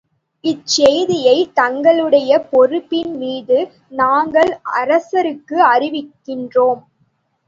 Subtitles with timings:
[0.43, 3.57] இச்செய்தியை தங்களுடைய பொறுப்பின் மீது
[3.91, 6.81] நாங்கள் அரசருக்கு அறிவிக்கின்றோம்.